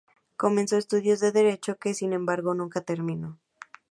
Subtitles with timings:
[0.35, 3.37] Comenzó estudios de Derecho, que sin embargo nunca terminó.